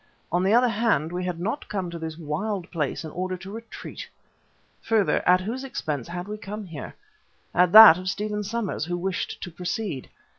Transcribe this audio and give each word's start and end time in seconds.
On 0.31 0.41
the 0.41 0.51
other 0.51 0.67
hand, 0.69 1.11
we 1.11 1.23
had 1.25 1.39
not 1.39 1.69
come 1.69 1.91
to 1.91 1.99
this 1.99 2.17
wild 2.17 2.71
place 2.71 3.05
in 3.05 3.11
order 3.11 3.37
to 3.37 3.51
retreat. 3.51 4.09
Further, 4.81 5.21
at 5.29 5.41
whose 5.41 5.63
expense 5.63 6.07
had 6.07 6.27
we 6.27 6.39
come 6.39 6.65
here? 6.65 6.95
At 7.53 7.71
that 7.73 7.99
of 7.99 8.09
Stephen 8.09 8.43
Somers 8.43 8.85
who 8.85 8.97
wished 8.97 9.43
to 9.43 9.51
proceed. 9.51 10.09